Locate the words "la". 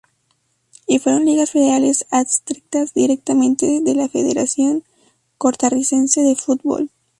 3.93-4.09